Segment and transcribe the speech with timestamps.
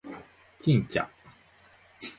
[0.59, 1.07] ちんちゃ？